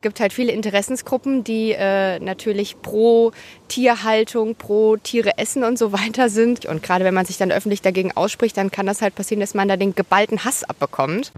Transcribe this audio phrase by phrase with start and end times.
[0.00, 3.32] Es gibt halt viele Interessensgruppen, die äh, natürlich pro
[3.66, 6.66] Tierhaltung, pro Tiere essen und so weiter sind.
[6.66, 9.54] Und gerade wenn man sich dann öffentlich dagegen ausspricht, dann kann das halt passieren, dass
[9.54, 11.32] man da den geballten Hass abbekommt.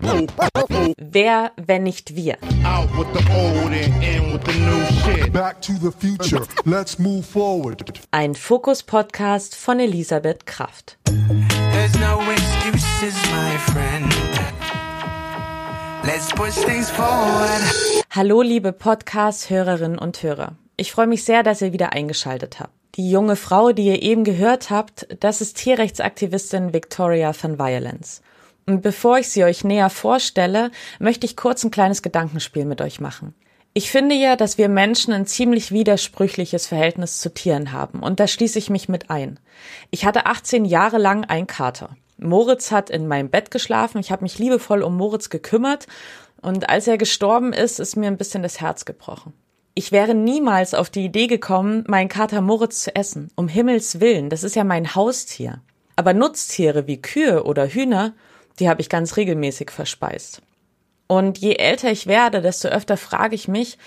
[0.99, 2.37] Wer, wenn nicht wir?
[8.11, 10.99] Ein Fokus-Podcast von Elisabeth Kraft.
[11.07, 14.50] There's no excuses, my friend.
[16.13, 18.05] Let's push things forward.
[18.11, 20.57] Hallo, liebe Podcast-Hörerinnen und Hörer.
[20.77, 22.73] Ich freue mich sehr, dass ihr wieder eingeschaltet habt.
[22.97, 28.23] Die junge Frau, die ihr eben gehört habt, das ist Tierrechtsaktivistin Victoria van Violence.
[28.67, 33.01] Und bevor ich sie euch näher vorstelle, möchte ich kurz ein kleines Gedankenspiel mit euch
[33.01, 33.33] machen.
[33.73, 38.27] Ich finde ja, dass wir Menschen ein ziemlich widersprüchliches Verhältnis zu Tieren haben, und da
[38.27, 39.39] schließe ich mich mit ein.
[39.93, 41.91] Ich hatte 18 Jahre lang einen Kater.
[42.23, 43.99] Moritz hat in meinem Bett geschlafen.
[43.99, 45.87] Ich habe mich liebevoll um Moritz gekümmert.
[46.43, 49.33] Und als er gestorben ist, ist mir ein bisschen das Herz gebrochen.
[49.75, 53.31] Ich wäre niemals auf die Idee gekommen, meinen Kater Moritz zu essen.
[53.37, 55.61] Um Himmels Willen, das ist ja mein Haustier.
[55.97, 58.15] Aber Nutztiere wie Kühe oder Hühner,
[58.59, 60.43] die habe ich ganz regelmäßig verspeist.
[61.07, 63.79] Und je älter ich werde, desto öfter frage ich mich,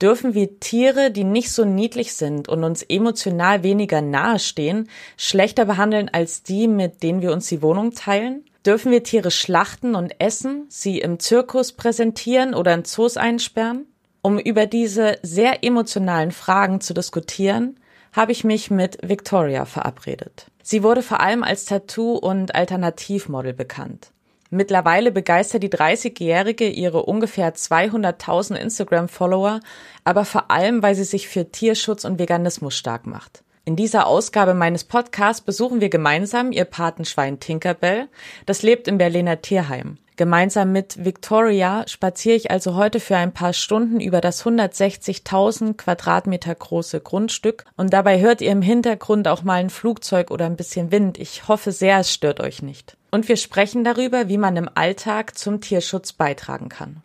[0.00, 6.08] dürfen wir Tiere, die nicht so niedlich sind und uns emotional weniger nahestehen, schlechter behandeln
[6.08, 8.44] als die, mit denen wir uns die Wohnung teilen?
[8.64, 13.86] Dürfen wir Tiere schlachten und essen, sie im Zirkus präsentieren oder in Zoos einsperren?
[14.22, 17.78] Um über diese sehr emotionalen Fragen zu diskutieren,
[18.12, 20.46] habe ich mich mit Victoria verabredet.
[20.62, 24.10] Sie wurde vor allem als Tattoo- und Alternativmodel bekannt.
[24.50, 29.60] Mittlerweile begeistert die 30-Jährige ihre ungefähr 200.000 Instagram-Follower,
[30.04, 33.42] aber vor allem, weil sie sich für Tierschutz und Veganismus stark macht.
[33.64, 38.08] In dieser Ausgabe meines Podcasts besuchen wir gemeinsam ihr Patenschwein Tinkerbell.
[38.46, 39.98] Das lebt im Berliner Tierheim.
[40.16, 46.54] Gemeinsam mit Victoria spaziere ich also heute für ein paar Stunden über das 160.000 Quadratmeter
[46.54, 50.90] große Grundstück und dabei hört ihr im Hintergrund auch mal ein Flugzeug oder ein bisschen
[50.90, 51.18] Wind.
[51.18, 52.96] Ich hoffe sehr, es stört euch nicht.
[53.10, 57.02] Und wir sprechen darüber, wie man im Alltag zum Tierschutz beitragen kann.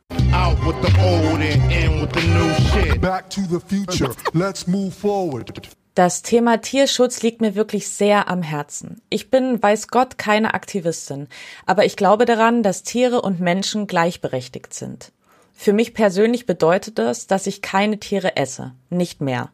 [5.94, 9.02] Das Thema Tierschutz liegt mir wirklich sehr am Herzen.
[9.09, 11.28] Ich bin, weiß Gott, keine Aktivistin,
[11.66, 15.12] aber ich glaube daran, dass Tiere und Menschen gleichberechtigt sind.
[15.53, 19.50] Für mich persönlich bedeutet das, dass ich keine Tiere esse, nicht mehr.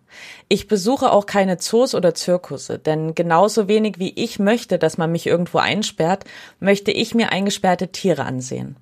[0.48, 5.12] Ich besuche auch keine Zoos oder Zirkusse, denn genauso wenig wie ich möchte, dass man
[5.12, 6.24] mich irgendwo einsperrt,
[6.60, 8.78] möchte ich mir eingesperrte Tiere ansehen.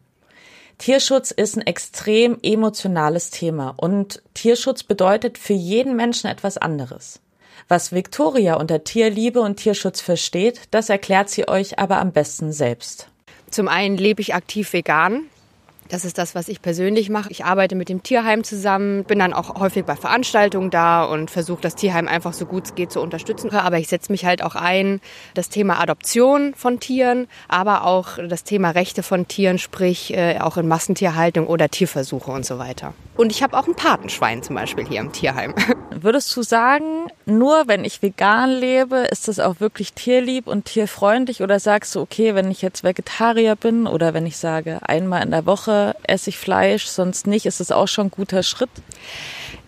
[0.78, 7.22] Tierschutz ist ein extrem emotionales Thema und Tierschutz bedeutet für jeden Menschen etwas anderes.
[7.68, 13.08] Was Victoria unter Tierliebe und Tierschutz versteht, das erklärt sie euch aber am besten selbst.
[13.50, 15.24] Zum einen lebe ich aktiv vegan.
[15.90, 17.32] Das ist das, was ich persönlich mache.
[17.32, 21.62] Ich arbeite mit dem Tierheim zusammen, bin dann auch häufig bei Veranstaltungen da und versuche
[21.62, 23.52] das Tierheim einfach so gut es geht zu unterstützen.
[23.52, 25.00] Aber ich setze mich halt auch ein,
[25.34, 30.58] das Thema Adoption von Tieren, aber auch das Thema Rechte von Tieren, sprich äh, auch
[30.58, 32.94] in Massentierhaltung oder Tierversuche und so weiter.
[33.16, 35.54] Und ich habe auch ein Patenschwein zum Beispiel hier im Tierheim.
[35.92, 41.42] Würdest du sagen, nur wenn ich vegan lebe, ist das auch wirklich tierlieb und tierfreundlich?
[41.42, 45.32] Oder sagst du, okay, wenn ich jetzt Vegetarier bin oder wenn ich sage, einmal in
[45.32, 48.70] der Woche esse ich Fleisch, sonst nicht, ist das auch schon ein guter Schritt?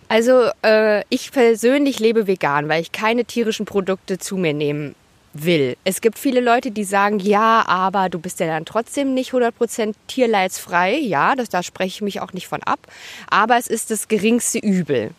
[0.08, 4.94] Also äh, ich persönlich lebe vegan, weil ich keine tierischen Produkte zu mir nehmen
[5.34, 5.76] will.
[5.84, 9.94] Es gibt viele Leute, die sagen, ja, aber du bist ja dann trotzdem nicht 100%
[10.06, 10.96] tierleidsfrei.
[10.96, 12.80] Ja, das, da spreche ich mich auch nicht von ab.
[13.28, 15.10] Aber es ist das geringste Übel.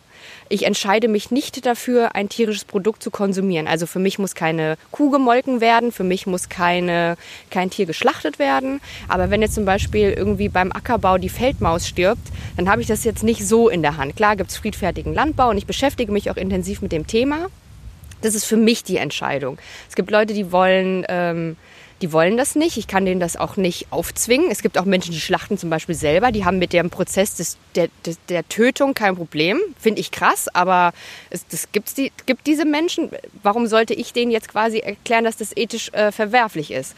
[0.48, 3.66] Ich entscheide mich nicht dafür, ein tierisches Produkt zu konsumieren.
[3.66, 7.16] Also für mich muss keine Kuh gemolken werden, für mich muss keine,
[7.50, 8.80] kein Tier geschlachtet werden.
[9.08, 13.04] Aber wenn jetzt zum Beispiel irgendwie beim Ackerbau die Feldmaus stirbt, dann habe ich das
[13.04, 14.16] jetzt nicht so in der Hand.
[14.16, 17.46] Klar gibt es friedfertigen Landbau und ich beschäftige mich auch intensiv mit dem Thema.
[18.22, 19.58] Das ist für mich die Entscheidung.
[19.88, 21.56] Es gibt Leute, die wollen, ähm,
[22.02, 22.76] die wollen das nicht.
[22.76, 24.50] Ich kann denen das auch nicht aufzwingen.
[24.50, 26.32] Es gibt auch Menschen, die schlachten zum Beispiel selber.
[26.32, 29.58] Die haben mit dem Prozess des, der, des, der Tötung kein Problem.
[29.78, 30.92] Finde ich krass, aber
[31.28, 33.10] es das gibt's die, gibt diese Menschen.
[33.42, 36.94] Warum sollte ich denen jetzt quasi erklären, dass das ethisch äh, verwerflich ist?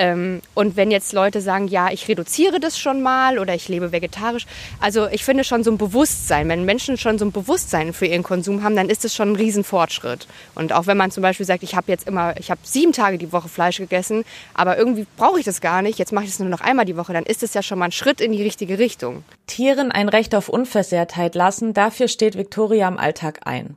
[0.00, 3.92] Ähm, und wenn jetzt Leute sagen, ja, ich reduziere das schon mal oder ich lebe
[3.92, 4.46] vegetarisch,
[4.80, 8.22] also ich finde schon so ein Bewusstsein, wenn Menschen schon so ein Bewusstsein für ihren
[8.22, 10.26] Konsum haben, dann ist das schon ein Riesenfortschritt.
[10.54, 13.18] Und auch wenn man zum Beispiel sagt, ich habe jetzt immer, ich habe sieben Tage
[13.18, 14.24] die Woche Fleisch gegessen,
[14.54, 16.96] aber irgendwie brauche ich das gar nicht, jetzt mache ich es nur noch einmal die
[16.96, 19.22] Woche, dann ist es ja schon mal ein Schritt in die richtige Richtung.
[19.46, 23.76] Tieren ein Recht auf Unversehrtheit lassen, dafür steht Viktoria im Alltag ein.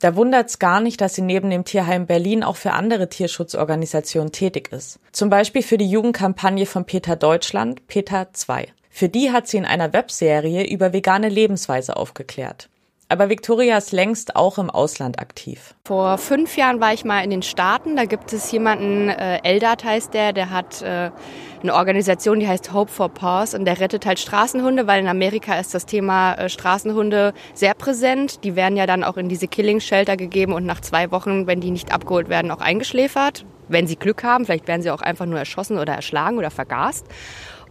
[0.00, 4.72] Da wundert's gar nicht, dass sie neben dem Tierheim Berlin auch für andere Tierschutzorganisationen tätig
[4.72, 4.98] ist.
[5.12, 8.68] Zum Beispiel für die Jugendkampagne von Peter Deutschland, Peter 2.
[8.88, 12.70] Für die hat sie in einer Webserie über vegane Lebensweise aufgeklärt.
[13.10, 15.74] Aber Victoria ist längst auch im Ausland aktiv.
[15.84, 17.96] Vor fünf Jahren war ich mal in den Staaten.
[17.96, 21.10] Da gibt es jemanden, äh, Eldat heißt der, der hat äh,
[21.60, 25.58] eine Organisation, die heißt Hope for Paws und der rettet halt Straßenhunde, weil in Amerika
[25.58, 28.44] ist das Thema äh, Straßenhunde sehr präsent.
[28.44, 31.60] Die werden ja dann auch in diese Killing Shelter gegeben und nach zwei Wochen, wenn
[31.60, 33.44] die nicht abgeholt werden, auch eingeschläfert.
[33.66, 37.06] Wenn sie Glück haben, vielleicht werden sie auch einfach nur erschossen oder erschlagen oder vergast.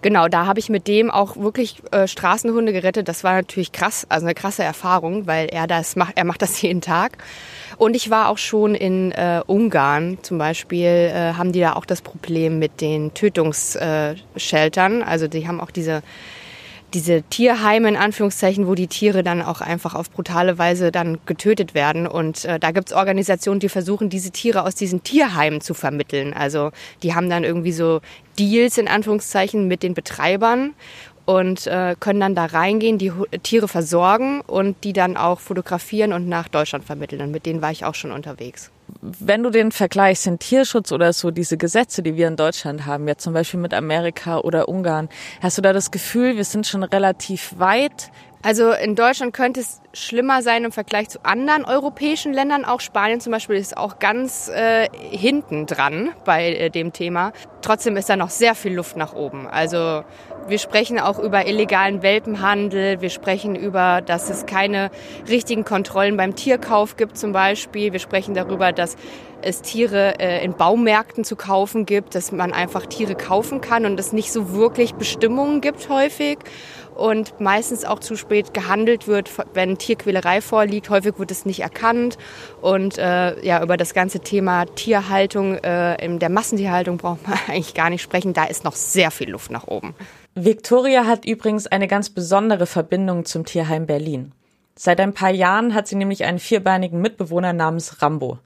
[0.01, 3.10] Genau, da habe ich mit dem auch wirklich äh, Straßenhunde gerettet.
[3.10, 6.62] Das war natürlich krass, also eine krasse Erfahrung, weil er das macht, er macht das
[6.63, 7.18] jeden Tag.
[7.78, 11.86] Und ich war auch schon in äh, Ungarn zum Beispiel, äh, haben die da auch
[11.86, 15.04] das Problem mit den Tötungssheltern.
[15.04, 16.01] also die haben auch diese
[16.94, 21.74] diese Tierheime in Anführungszeichen, wo die Tiere dann auch einfach auf brutale Weise dann getötet
[21.74, 22.07] werden.
[22.07, 26.33] Und äh, da gibt's Organisationen, die versuchen, diese Tiere aus diesen Tierheimen zu vermitteln.
[26.33, 26.71] Also
[27.03, 28.01] die haben dann irgendwie so
[28.38, 30.74] Deals in Anführungszeichen mit den Betreibern
[31.25, 33.12] und äh, können dann da reingehen, die
[33.44, 37.21] Tiere versorgen und die dann auch fotografieren und nach Deutschland vermitteln.
[37.21, 38.71] Und mit denen war ich auch schon unterwegs.
[39.01, 43.07] Wenn du den vergleichst, den Tierschutz oder so, diese Gesetze, die wir in Deutschland haben,
[43.07, 45.07] jetzt zum Beispiel mit Amerika oder Ungarn,
[45.42, 49.81] hast du da das Gefühl, wir sind schon relativ weit also in Deutschland könnte es
[49.91, 52.63] schlimmer sein im Vergleich zu anderen europäischen Ländern.
[52.63, 57.33] Auch Spanien zum Beispiel ist auch ganz äh, hinten dran bei äh, dem Thema.
[57.62, 59.45] Trotzdem ist da noch sehr viel Luft nach oben.
[59.45, 60.03] Also
[60.47, 63.01] wir sprechen auch über illegalen Welpenhandel.
[63.01, 64.89] Wir sprechen über, dass es keine
[65.27, 67.91] richtigen Kontrollen beim Tierkauf gibt zum Beispiel.
[67.91, 68.95] Wir sprechen darüber, dass
[69.41, 74.00] es Tiere äh, in Baumärkten zu kaufen gibt, dass man einfach Tiere kaufen kann und
[74.00, 76.39] es nicht so wirklich Bestimmungen gibt häufig
[76.95, 80.89] und meistens auch zu spät gehandelt wird, wenn Tierquälerei vorliegt.
[80.89, 82.18] Häufig wird es nicht erkannt
[82.62, 87.74] und äh, ja, über das ganze Thema Tierhaltung, äh, in der Massentierhaltung braucht man eigentlich
[87.74, 88.33] gar nicht sprechen.
[88.33, 89.95] Da ist noch sehr viel Luft nach oben.
[90.36, 94.33] Victoria hat übrigens eine ganz besondere Verbindung zum Tierheim Berlin.
[94.81, 98.39] Seit ein paar Jahren hat sie nämlich einen vierbeinigen Mitbewohner namens Rambo.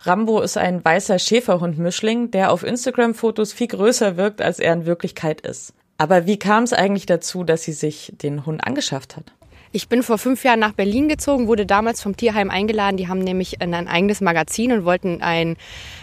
[0.00, 5.40] Rambo ist ein weißer Schäferhund-Mischling, der auf Instagram-Fotos viel größer wirkt, als er in Wirklichkeit
[5.40, 5.74] ist.
[5.98, 9.32] Aber wie kam es eigentlich dazu, dass sie sich den Hund angeschafft hat?
[9.70, 12.96] Ich bin vor fünf Jahren nach Berlin gezogen, wurde damals vom Tierheim eingeladen.
[12.96, 15.56] Die haben nämlich ein eigenes Magazin und wollten einen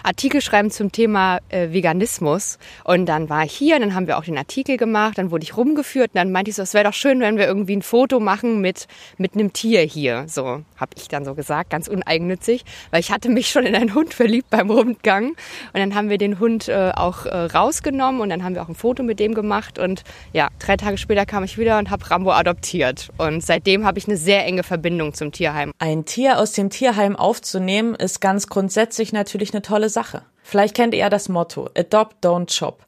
[0.03, 2.59] Artikel schreiben zum Thema äh, Veganismus.
[2.83, 5.57] Und dann war ich hier, dann haben wir auch den Artikel gemacht, dann wurde ich
[5.57, 8.19] rumgeführt und dann meinte ich so, es wäre doch schön, wenn wir irgendwie ein Foto
[8.19, 10.25] machen mit, mit einem Tier hier.
[10.27, 13.95] So habe ich dann so gesagt, ganz uneigennützig, weil ich hatte mich schon in einen
[13.95, 15.29] Hund verliebt beim Rundgang.
[15.29, 15.35] Und
[15.73, 18.75] dann haben wir den Hund äh, auch äh, rausgenommen und dann haben wir auch ein
[18.75, 19.79] Foto mit dem gemacht.
[19.79, 20.03] Und
[20.33, 23.09] ja, drei Tage später kam ich wieder und habe Rambo adoptiert.
[23.17, 25.71] Und seitdem habe ich eine sehr enge Verbindung zum Tierheim.
[25.79, 30.23] Ein Tier aus dem Tierheim aufzunehmen, ist ganz grundsätzlich natürlich eine tolle Sache.
[30.43, 32.85] Vielleicht kennt ihr ja das Motto Adopt, don't shop.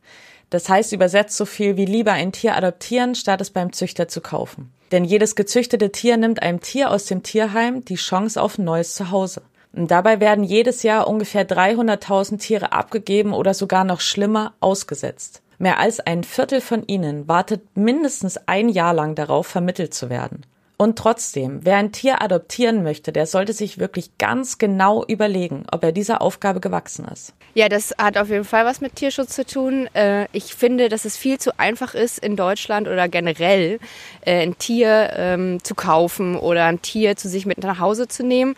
[0.50, 4.20] Das heißt übersetzt so viel wie lieber ein Tier adoptieren, statt es beim Züchter zu
[4.20, 4.74] kaufen.
[4.92, 8.94] Denn jedes gezüchtete Tier nimmt einem Tier aus dem Tierheim die Chance auf ein neues
[8.94, 9.44] Zuhause.
[9.72, 15.42] Und dabei werden jedes Jahr ungefähr 300.000 Tiere abgegeben oder sogar noch schlimmer ausgesetzt.
[15.60, 20.42] Mehr als ein Viertel von ihnen wartet mindestens ein Jahr lang darauf, vermittelt zu werden.
[20.80, 25.84] Und trotzdem, wer ein Tier adoptieren möchte, der sollte sich wirklich ganz genau überlegen, ob
[25.84, 27.34] er dieser Aufgabe gewachsen ist.
[27.56, 29.90] Ja, das hat auf jeden Fall was mit Tierschutz zu tun.
[29.96, 33.80] Äh, ich finde, dass es viel zu einfach ist, in Deutschland oder generell
[34.22, 38.24] äh, ein Tier ähm, zu kaufen oder ein Tier zu sich mit nach Hause zu
[38.24, 38.56] nehmen.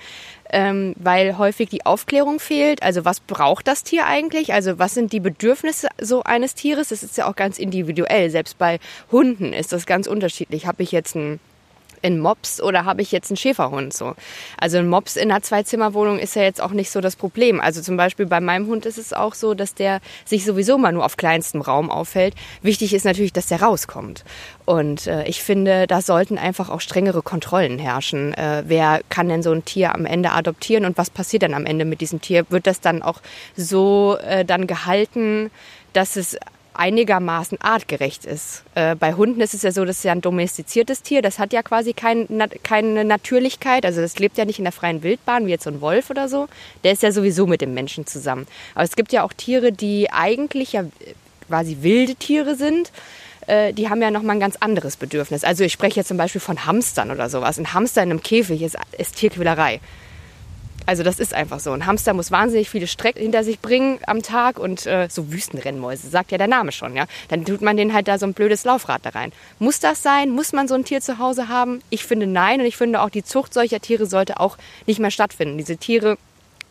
[0.52, 2.84] Ähm, weil häufig die Aufklärung fehlt.
[2.84, 4.52] Also was braucht das Tier eigentlich?
[4.52, 6.90] Also was sind die Bedürfnisse so eines Tieres?
[6.90, 8.30] Das ist ja auch ganz individuell.
[8.30, 8.80] Selbst bei
[9.12, 10.66] Hunden ist das ganz unterschiedlich.
[10.66, 11.40] Habe ich jetzt ein
[12.02, 14.16] in Mops oder habe ich jetzt einen Schäferhund so?
[14.58, 17.60] Also ein Mops in einer Zweizimmerwohnung ist ja jetzt auch nicht so das Problem.
[17.60, 20.92] Also zum Beispiel bei meinem Hund ist es auch so, dass der sich sowieso mal
[20.92, 22.36] nur auf kleinstem Raum auffällt.
[22.62, 24.24] Wichtig ist natürlich, dass der rauskommt.
[24.66, 28.34] Und äh, ich finde, da sollten einfach auch strengere Kontrollen herrschen.
[28.34, 31.66] Äh, wer kann denn so ein Tier am Ende adoptieren und was passiert dann am
[31.66, 32.46] Ende mit diesem Tier?
[32.50, 33.22] Wird das dann auch
[33.56, 35.52] so äh, dann gehalten,
[35.94, 36.38] dass es
[36.80, 38.64] einigermaßen artgerecht ist.
[38.74, 41.52] Äh, bei Hunden ist es ja so, das ist ja ein domestiziertes Tier, das hat
[41.52, 45.46] ja quasi kein, na, keine Natürlichkeit, also das lebt ja nicht in der freien Wildbahn,
[45.46, 46.48] wie jetzt so ein Wolf oder so.
[46.84, 48.48] Der ist ja sowieso mit dem Menschen zusammen.
[48.76, 50.86] Aber es gibt ja auch Tiere, die eigentlich ja
[51.48, 52.92] quasi wilde Tiere sind,
[53.48, 55.44] äh, die haben ja nochmal ein ganz anderes Bedürfnis.
[55.44, 57.58] Also ich spreche jetzt zum Beispiel von Hamstern oder sowas.
[57.58, 59.82] Ein Hamster in einem Käfig ist, ist Tierquälerei.
[60.90, 61.72] Also das ist einfach so.
[61.72, 66.10] Ein Hamster muss wahnsinnig viele Strecken hinter sich bringen am Tag und äh, so Wüstenrennmäuse,
[66.10, 67.06] sagt ja der Name schon, ja.
[67.28, 69.32] Dann tut man den halt da so ein blödes Laufrad da rein.
[69.60, 70.32] Muss das sein?
[70.32, 71.84] Muss man so ein Tier zu Hause haben?
[71.92, 75.12] Ich finde nein und ich finde auch die Zucht solcher Tiere sollte auch nicht mehr
[75.12, 75.60] stattfinden.
[75.60, 76.18] Diese Tiere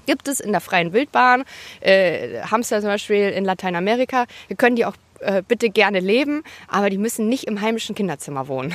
[0.07, 1.45] gibt es in der freien Wildbahn,
[1.79, 4.27] äh, Hamster zum Beispiel in Lateinamerika.
[4.49, 8.49] Wir können die auch äh, bitte gerne leben, aber die müssen nicht im heimischen Kinderzimmer
[8.49, 8.75] wohnen.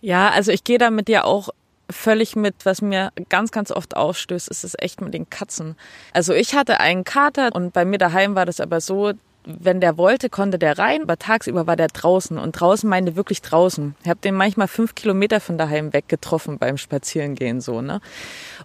[0.00, 1.50] Ja, also ich gehe da mit dir auch
[1.92, 5.76] völlig mit, was mir ganz, ganz oft aufstößt, ist es echt mit den Katzen.
[6.12, 9.12] Also ich hatte einen Kater und bei mir daheim war das aber so,
[9.44, 13.42] wenn der wollte, konnte der rein, aber tagsüber war der draußen und draußen meinte wirklich
[13.42, 13.94] draußen.
[14.02, 18.00] Ich habe den manchmal fünf Kilometer von daheim weg getroffen beim Spazierengehen so, ne?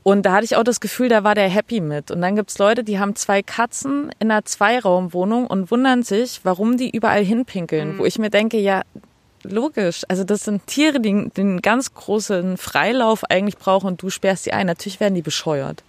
[0.03, 2.11] Und da hatte ich auch das Gefühl, da war der happy mit.
[2.11, 6.77] Und dann gibt's Leute, die haben zwei Katzen in einer Zweiraumwohnung und wundern sich, warum
[6.77, 7.93] die überall hinpinkeln.
[7.93, 7.97] Mhm.
[7.97, 8.83] Wo ich mir denke, ja,
[9.43, 10.03] logisch.
[10.07, 14.53] Also das sind Tiere, die den ganz großen Freilauf eigentlich brauchen und du sperrst sie
[14.53, 14.67] ein.
[14.67, 15.83] Natürlich werden die bescheuert.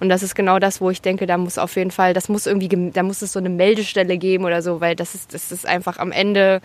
[0.00, 2.46] Und das ist genau das, wo ich denke, da muss auf jeden Fall, das muss
[2.46, 5.66] irgendwie, da muss es so eine Meldestelle geben oder so, weil das ist, das ist
[5.66, 6.60] einfach am Ende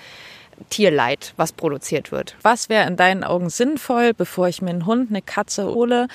[0.70, 2.36] Tierleid, was produziert wird.
[2.42, 6.08] Was wäre in deinen Augen sinnvoll, bevor ich mir einen Hund, eine Katze hole,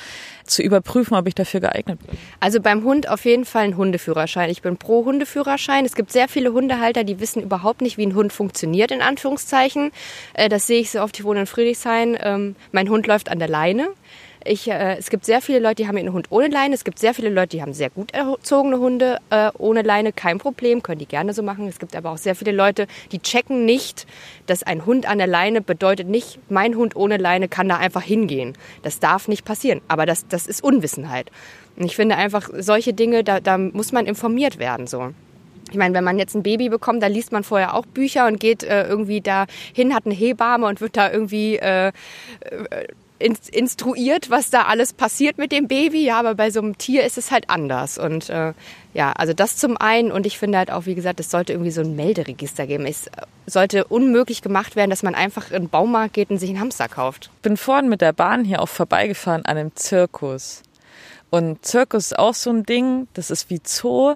[0.45, 2.19] zu überprüfen, ob ich dafür geeignet bin?
[2.41, 4.51] Also beim Hund auf jeden Fall ein Hundeführerschein.
[4.51, 5.85] Ich bin pro Hundeführerschein.
[5.85, 9.91] Es gibt sehr viele Hundehalter, die wissen überhaupt nicht, wie ein Hund funktioniert, in Anführungszeichen.
[10.35, 12.17] Äh, das sehe ich so oft, ich wohne in Friedrichshain.
[12.21, 13.89] Ähm, mein Hund läuft an der Leine.
[14.47, 16.75] Ich, äh, es gibt sehr viele Leute, die haben ihren Hund ohne Leine.
[16.75, 20.13] Es gibt sehr viele Leute, die haben sehr gut erzogene Hunde äh, ohne Leine.
[20.13, 21.67] Kein Problem, können die gerne so machen.
[21.67, 24.07] Es gibt aber auch sehr viele Leute, die checken nicht,
[24.47, 28.03] dass ein Hund an der Leine bedeutet nicht, mein Hund ohne Leine kann da einfach
[28.03, 28.53] hingehen.
[28.83, 29.81] Das darf nicht passieren.
[29.89, 31.31] Aber das, das ist Unwissenheit.
[31.77, 34.87] Und ich finde einfach, solche Dinge, da, da muss man informiert werden.
[34.87, 35.15] So.
[35.71, 38.39] Ich meine, wenn man jetzt ein Baby bekommt, da liest man vorher auch Bücher und
[38.39, 41.93] geht äh, irgendwie da hin, hat eine Hebamme und wird da irgendwie äh, äh
[43.25, 46.05] instruiert, was da alles passiert mit dem Baby.
[46.05, 47.99] Ja, aber bei so einem Tier ist es halt anders.
[47.99, 48.53] Und äh,
[48.93, 50.13] ja, also das zum einen.
[50.13, 52.87] Und ich finde halt auch, wie gesagt, es sollte irgendwie so ein Melderegister geben.
[52.87, 53.11] Es
[53.47, 56.89] sollte unmöglich gemacht werden, dass man einfach in den Baumarkt geht und sich einen Hamster
[56.89, 57.31] kauft.
[57.43, 60.63] Bin vorhin mit der Bahn hier auch vorbeigefahren an einem Zirkus.
[61.31, 64.15] Und Zirkus ist auch so ein Ding, das ist wie Zoo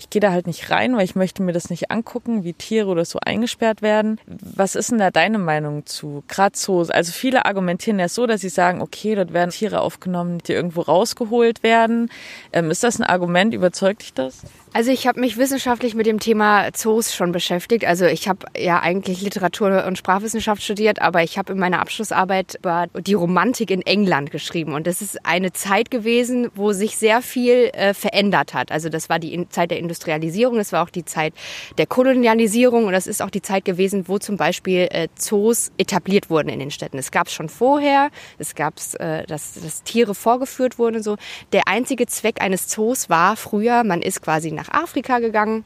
[0.00, 2.88] ich gehe da halt nicht rein, weil ich möchte mir das nicht angucken, wie Tiere
[2.88, 4.18] oder so eingesperrt werden.
[4.26, 6.24] Was ist denn da deine Meinung zu?
[6.26, 10.38] Gerade so, also viele argumentieren ja so, dass sie sagen, okay, dort werden Tiere aufgenommen,
[10.38, 12.10] die irgendwo rausgeholt werden.
[12.50, 13.52] Ähm, ist das ein Argument?
[13.52, 14.40] Überzeugt dich das?
[14.72, 17.84] Also ich habe mich wissenschaftlich mit dem Thema Zoos schon beschäftigt.
[17.84, 22.54] Also ich habe ja eigentlich Literatur und Sprachwissenschaft studiert, aber ich habe in meiner Abschlussarbeit
[22.54, 24.72] über die Romantik in England geschrieben.
[24.72, 28.70] Und das ist eine Zeit gewesen, wo sich sehr viel äh, verändert hat.
[28.70, 31.34] Also das war die Zeit der Industrialisierung, das war auch die Zeit
[31.76, 36.30] der Kolonialisierung und das ist auch die Zeit gewesen, wo zum Beispiel äh, Zoos etabliert
[36.30, 36.96] wurden in den Städten.
[36.96, 41.02] Es gab es schon vorher, es gab es, äh, dass, dass Tiere vorgeführt wurden und
[41.02, 41.16] so.
[41.52, 45.64] Der einzige Zweck eines Zoos war früher, man ist quasi nach Afrika gegangen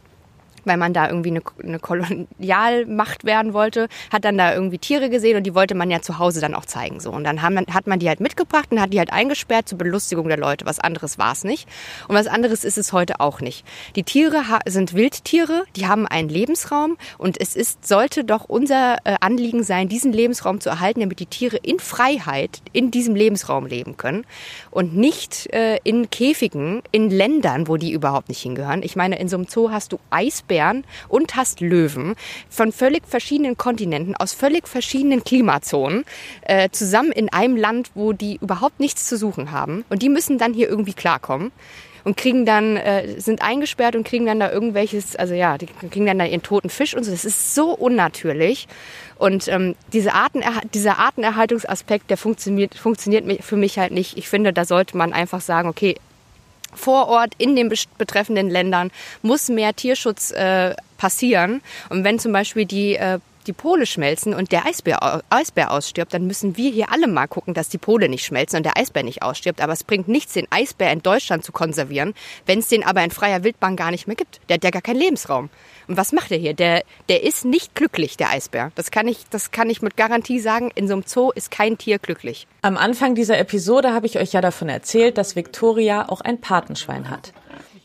[0.65, 5.37] weil man da irgendwie eine, eine Kolonialmacht werden wollte, hat dann da irgendwie Tiere gesehen
[5.37, 7.01] und die wollte man ja zu Hause dann auch zeigen.
[7.01, 7.11] So.
[7.11, 10.29] Und dann haben, hat man die halt mitgebracht und hat die halt eingesperrt zur Belustigung
[10.29, 10.67] der Leute.
[10.67, 11.69] Was anderes war es nicht.
[12.09, 13.65] Und was anderes ist es heute auch nicht.
[13.97, 19.17] Die Tiere sind Wildtiere, die haben einen Lebensraum und es ist, sollte doch unser äh,
[19.21, 23.97] Anliegen sein, diesen Lebensraum zu erhalten, damit die Tiere in Freiheit in diesem Lebensraum leben
[23.97, 24.25] können
[24.71, 28.83] und nicht äh, in Käfigen, in Ländern, wo die überhaupt nicht hingehören.
[28.83, 32.15] Ich meine, in so einem Zoo hast du Eisbären, Eisbären und hast Löwen
[32.49, 36.05] von völlig verschiedenen Kontinenten, aus völlig verschiedenen Klimazonen,
[36.43, 39.85] äh, zusammen in einem Land, wo die überhaupt nichts zu suchen haben.
[39.89, 41.53] Und die müssen dann hier irgendwie klarkommen
[42.05, 46.07] und kriegen dann, äh, sind eingesperrt und kriegen dann da irgendwelches, also ja, die kriegen
[46.07, 47.11] dann da ihren toten Fisch und so.
[47.11, 48.69] Das ist so unnatürlich.
[49.17, 54.19] Und ähm, diese Artener dieser Artenerhaltungsaspekt, der funktioniert, funktioniert für mich halt nicht.
[54.19, 55.97] Ich finde, da sollte man einfach sagen, okay,
[56.75, 58.91] vor Ort in den betreffenden Ländern
[59.23, 61.63] muss mehr Tierschutz äh, passieren.
[61.89, 66.27] Und wenn zum Beispiel die äh, die Pole schmelzen und der Eisbär, Eisbär ausstirbt, dann
[66.27, 69.23] müssen wir hier alle mal gucken, dass die Pole nicht schmelzen und der Eisbär nicht
[69.23, 69.61] ausstirbt.
[69.61, 72.15] Aber es bringt nichts, den Eisbär in Deutschland zu konservieren,
[72.47, 74.41] wenn es den aber in freier Wildbahn gar nicht mehr gibt.
[74.49, 75.51] Der hat ja gar keinen Lebensraum.
[75.87, 76.55] Und was macht er hier?
[76.55, 78.73] Der, der ist nicht glücklich, der Eisbär.
[78.75, 80.71] Das kann, ich, das kann ich mit Garantie sagen.
[80.75, 82.47] In so einem Zoo ist kein Tier glücklich.
[82.63, 87.11] Am Anfang dieser Episode habe ich euch ja davon erzählt, dass Victoria auch ein Patenschwein
[87.11, 87.33] hat.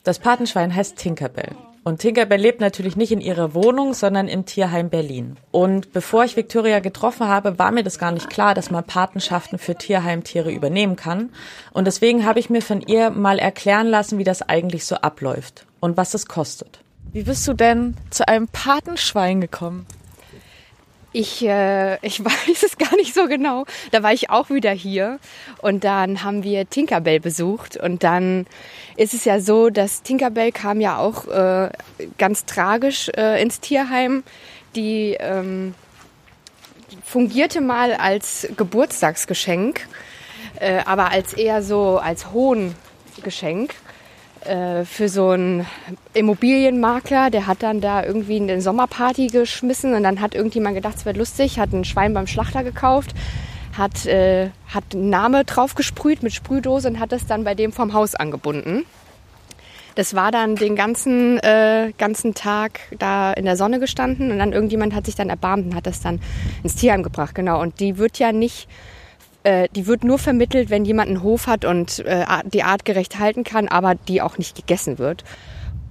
[0.03, 1.55] Das Patenschwein heißt Tinkerbell.
[1.89, 5.37] Und Tinkerbell lebt natürlich nicht in ihrer Wohnung, sondern im Tierheim Berlin.
[5.49, 9.57] Und bevor ich Victoria getroffen habe, war mir das gar nicht klar, dass man Patenschaften
[9.57, 11.31] für Tierheimtiere übernehmen kann.
[11.73, 15.65] Und deswegen habe ich mir von ihr mal erklären lassen, wie das eigentlich so abläuft
[15.79, 16.79] und was es kostet.
[17.11, 19.87] Wie bist du denn zu einem Patenschwein gekommen?
[21.11, 23.65] Ich, äh, ich weiß es gar nicht so genau.
[23.91, 25.19] Da war ich auch wieder hier
[25.61, 28.45] und dann haben wir Tinkerbell besucht und dann
[28.95, 31.69] ist es ja so, dass Tinkerbell kam ja auch äh,
[32.17, 34.23] ganz tragisch äh, ins Tierheim.
[34.75, 35.73] Die ähm,
[37.03, 39.87] fungierte mal als Geburtstagsgeschenk,
[40.59, 43.73] äh, aber als eher so als Hohngeschenk
[44.45, 45.65] äh, für so einen
[46.13, 51.05] Immobilienmakler, der hat dann da irgendwie eine Sommerparty geschmissen und dann hat irgendjemand gedacht, es
[51.05, 53.11] wäre lustig, hat ein Schwein beim Schlachter gekauft,
[53.77, 57.71] hat, äh, hat einen Name drauf gesprüht mit Sprühdose und hat das dann bei dem
[57.71, 58.85] vom Haus angebunden.
[59.95, 64.53] Das war dann den ganzen, äh, ganzen Tag da in der Sonne gestanden und dann
[64.53, 66.21] irgendjemand hat sich dann erbarmt und hat das dann
[66.63, 67.59] ins Tierheim gebracht, genau.
[67.61, 68.69] Und die wird ja nicht
[69.43, 73.43] äh, die wird nur vermittelt, wenn jemand einen Hof hat und äh, die artgerecht halten
[73.43, 75.23] kann, aber die auch nicht gegessen wird.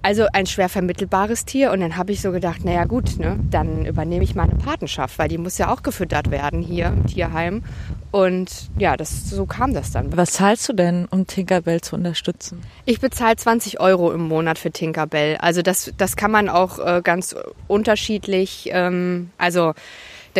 [0.00, 1.73] Also ein schwer vermittelbares Tier.
[1.73, 5.19] Und dann habe ich so gedacht, naja gut, ne, dann übernehme ich mal eine Patenschaft,
[5.19, 7.64] weil die muss ja auch gefüttert werden hier im Tierheim.
[8.12, 10.17] Und ja, das, so kam das dann.
[10.17, 12.62] Was zahlst du denn, um Tinkerbell zu unterstützen?
[12.85, 15.37] Ich bezahle 20 Euro im Monat für Tinkerbell.
[15.38, 17.35] Also das, das kann man auch äh, ganz
[17.67, 19.75] unterschiedlich, ähm, also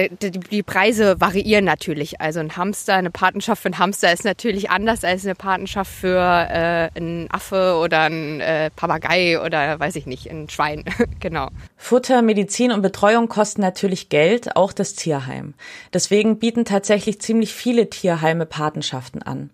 [0.07, 2.21] die, Preise variieren natürlich.
[2.21, 6.19] Also ein Hamster, eine Patenschaft für einen Hamster ist natürlich anders als eine Patenschaft für
[6.19, 10.85] äh, einen Affe oder einen äh, Papagei oder weiß ich nicht, ein Schwein.
[11.21, 11.49] genau.
[11.77, 15.55] Futter, Medizin und Betreuung kosten natürlich Geld, auch das Tierheim.
[15.93, 19.51] Deswegen bieten tatsächlich ziemlich viele Tierheime Patenschaften an.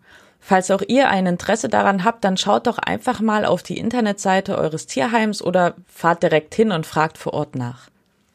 [0.47, 4.59] Falls auch ihr ein Interesse daran habt, dann schaut doch einfach mal auf die Internetseite
[4.59, 7.89] eures Tierheims oder fahrt direkt hin und fragt vor Ort nach.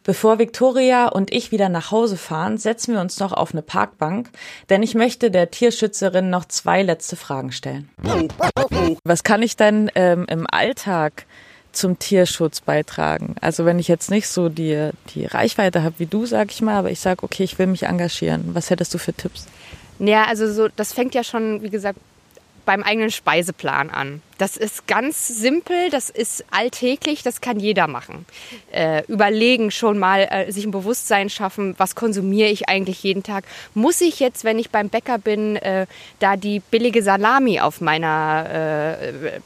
[0.09, 4.31] Bevor Victoria und ich wieder nach Hause fahren, setzen wir uns noch auf eine Parkbank,
[4.71, 7.91] denn ich möchte der Tierschützerin noch zwei letzte Fragen stellen.
[9.03, 11.27] Was kann ich denn ähm, im Alltag
[11.73, 13.35] zum Tierschutz beitragen?
[13.39, 16.79] Also wenn ich jetzt nicht so die, die Reichweite habe wie du, sag ich mal,
[16.79, 18.55] aber ich sage, okay, ich will mich engagieren.
[18.55, 19.45] Was hättest du für Tipps?
[19.99, 21.99] Ja, also so, das fängt ja schon, wie gesagt,
[22.69, 24.21] beim eigenen Speiseplan an.
[24.37, 28.27] Das ist ganz simpel, das ist alltäglich, das kann jeder machen.
[28.71, 33.45] Äh, überlegen schon mal, äh, sich ein Bewusstsein schaffen, was konsumiere ich eigentlich jeden Tag.
[33.73, 35.87] Muss ich jetzt, wenn ich beim Bäcker bin, äh,
[36.19, 38.45] da die billige Salami auf meiner
[39.01, 39.39] äh,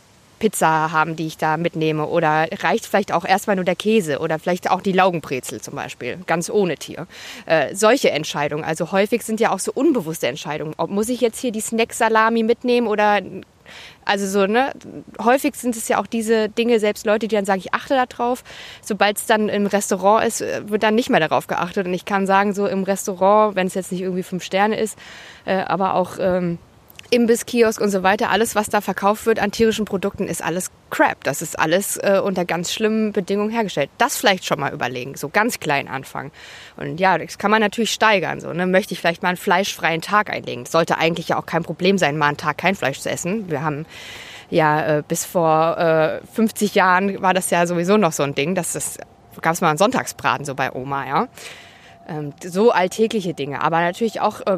[0.43, 2.05] Pizza haben, die ich da mitnehme?
[2.05, 6.19] Oder reicht vielleicht auch erstmal nur der Käse oder vielleicht auch die Laugenbrezel zum Beispiel,
[6.27, 7.07] ganz ohne Tier?
[7.45, 8.65] Äh, solche Entscheidungen.
[8.65, 10.73] Also häufig sind ja auch so unbewusste Entscheidungen.
[10.75, 13.21] Ob muss ich jetzt hier die Snack-Salami mitnehmen oder
[14.03, 14.73] also so, ne?
[15.23, 18.05] Häufig sind es ja auch diese Dinge, selbst Leute, die dann sagen, ich achte da
[18.05, 18.43] drauf.
[18.81, 21.87] Sobald es dann im Restaurant ist, äh, wird dann nicht mehr darauf geachtet.
[21.87, 24.99] Und ich kann sagen, so im Restaurant, wenn es jetzt nicht irgendwie fünf Sterne ist,
[25.45, 26.57] äh, aber auch ähm,
[27.13, 30.71] Imbiss, Kiosk und so weiter, alles, was da verkauft wird an tierischen Produkten, ist alles
[30.89, 31.23] Crap.
[31.23, 33.91] Das ist alles äh, unter ganz schlimmen Bedingungen hergestellt.
[33.99, 36.31] Das vielleicht schon mal überlegen, so ganz klein anfangen.
[36.75, 38.41] Und ja, das kann man natürlich steigern.
[38.41, 38.65] So, ne?
[38.65, 40.65] Möchte ich vielleicht mal einen fleischfreien Tag einlegen?
[40.65, 43.47] Sollte eigentlich ja auch kein Problem sein, mal einen Tag kein Fleisch zu essen.
[43.47, 43.85] Wir haben
[44.49, 48.55] ja äh, bis vor äh, 50 Jahren war das ja sowieso noch so ein Ding.
[48.55, 48.97] dass das
[49.41, 51.27] gab es mal einen Sonntagsbraten so bei Oma, ja.
[52.07, 54.57] Ähm, so alltägliche Dinge, aber natürlich auch äh,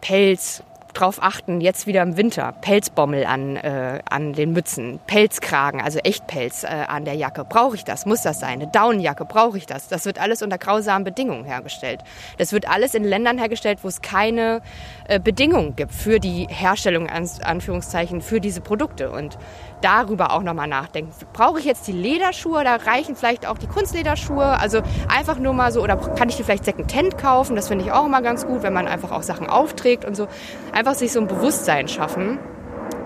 [0.00, 5.98] Pelz, drauf achten, jetzt wieder im Winter, Pelzbommel an, äh, an den Mützen, Pelzkragen, also
[5.98, 7.44] Echtpelz äh, an der Jacke.
[7.44, 8.06] Brauche ich das?
[8.06, 8.60] Muss das sein?
[8.60, 9.88] Eine Daunenjacke, brauche ich das?
[9.88, 12.02] Das wird alles unter grausamen Bedingungen hergestellt.
[12.38, 14.62] Das wird alles in Ländern hergestellt, wo es keine
[15.08, 19.10] äh, Bedingungen gibt für die Herstellung, an Anführungszeichen, für diese Produkte.
[19.10, 19.38] Und
[19.82, 21.12] darüber auch nochmal nachdenken.
[21.32, 24.44] Brauche ich jetzt die Lederschuhe oder reichen vielleicht auch die Kunstlederschuhe?
[24.44, 27.56] Also einfach nur mal so, oder kann ich die vielleicht Secondhand kaufen?
[27.56, 30.28] Das finde ich auch immer ganz gut, wenn man einfach auch Sachen aufträgt und so.
[30.72, 32.38] Einfach sich so ein Bewusstsein schaffen,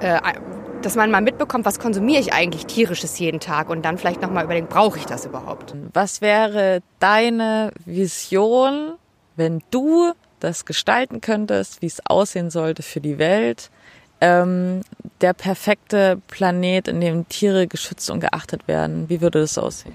[0.01, 0.21] äh,
[0.83, 4.45] dass man mal mitbekommt, was konsumiere ich eigentlich tierisches jeden Tag und dann vielleicht nochmal
[4.45, 5.75] überlegen, brauche ich das überhaupt?
[5.93, 8.95] Was wäre deine Vision,
[9.37, 13.71] wenn du das gestalten könntest, wie es aussehen sollte für die Welt?
[14.21, 14.81] ähm,
[15.21, 19.09] der perfekte Planet, in dem Tiere geschützt und geachtet werden?
[19.09, 19.95] Wie würde das aussehen?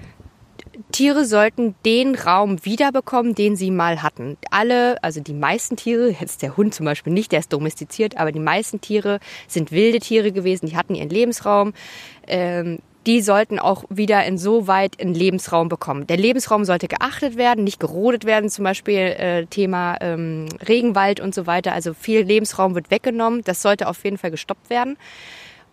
[0.92, 4.36] Tiere sollten den Raum wiederbekommen, den sie mal hatten.
[4.50, 8.32] Alle, also die meisten Tiere, jetzt der Hund zum Beispiel nicht, der ist domestiziert, aber
[8.32, 11.72] die meisten Tiere sind wilde Tiere gewesen, die hatten ihren Lebensraum.
[12.26, 16.06] Ähm, die sollten auch wieder insoweit einen Lebensraum bekommen.
[16.06, 21.34] Der Lebensraum sollte geachtet werden, nicht gerodet werden, zum Beispiel äh, Thema ähm, Regenwald und
[21.34, 21.72] so weiter.
[21.72, 23.42] Also viel Lebensraum wird weggenommen.
[23.42, 24.96] Das sollte auf jeden Fall gestoppt werden.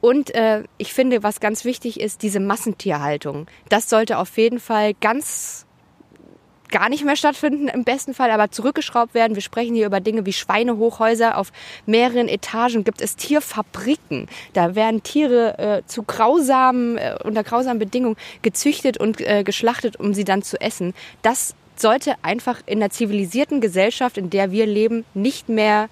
[0.01, 3.47] Und äh, ich finde, was ganz wichtig ist, diese Massentierhaltung.
[3.67, 5.65] Das sollte auf jeden Fall ganz
[6.69, 9.35] gar nicht mehr stattfinden im besten Fall, aber zurückgeschraubt werden.
[9.35, 11.37] Wir sprechen hier über Dinge wie Schweinehochhäuser.
[11.37, 11.51] Auf
[11.85, 14.27] mehreren Etagen gibt es Tierfabriken.
[14.53, 20.13] Da werden Tiere äh, zu grausamen, äh, unter grausamen Bedingungen gezüchtet und äh, geschlachtet, um
[20.13, 20.93] sie dann zu essen.
[21.21, 25.89] Das sollte einfach in der zivilisierten Gesellschaft, in der wir leben, nicht mehr,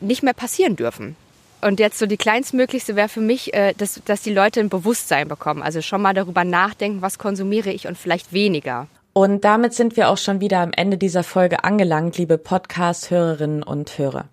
[0.00, 1.16] nicht mehr passieren dürfen.
[1.64, 5.28] Und jetzt so die kleinstmöglichste wäre für mich, äh, dass, dass die Leute ein Bewusstsein
[5.28, 5.62] bekommen.
[5.62, 8.86] Also schon mal darüber nachdenken, was konsumiere ich und vielleicht weniger.
[9.14, 13.96] Und damit sind wir auch schon wieder am Ende dieser Folge angelangt, liebe Podcast-Hörerinnen und
[13.96, 14.26] Hörer.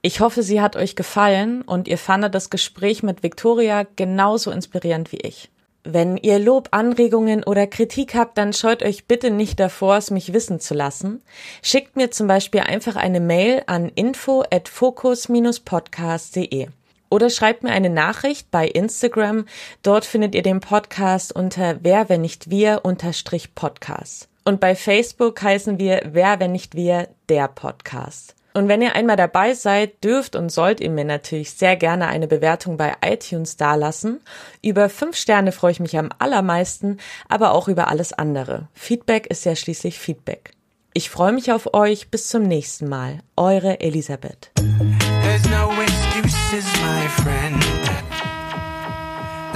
[0.00, 5.12] Ich hoffe, sie hat euch gefallen und ihr fandet das Gespräch mit Victoria genauso inspirierend
[5.12, 5.50] wie ich.
[5.86, 10.32] Wenn ihr Lob, Anregungen oder Kritik habt, dann scheut euch bitte nicht davor, es mich
[10.32, 11.20] wissen zu lassen.
[11.62, 16.68] Schickt mir zum Beispiel einfach eine Mail an info at focus-podcast.de
[17.10, 19.44] oder schreibt mir eine Nachricht bei Instagram.
[19.82, 24.28] Dort findet ihr den Podcast unter Wer, wenn nicht wir, unterstrich Podcast.
[24.44, 28.34] Und bei Facebook heißen wir Wer, wenn nicht wir, der Podcast.
[28.56, 32.28] Und wenn ihr einmal dabei seid, dürft und sollt ihr mir natürlich sehr gerne eine
[32.28, 34.20] Bewertung bei iTunes dalassen.
[34.62, 38.68] Über fünf Sterne freue ich mich am allermeisten, aber auch über alles andere.
[38.72, 40.52] Feedback ist ja schließlich Feedback.
[40.92, 42.10] Ich freue mich auf euch.
[42.10, 43.18] Bis zum nächsten Mal.
[43.36, 44.52] Eure Elisabeth.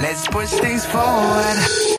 [0.01, 1.97] Let's push things forward.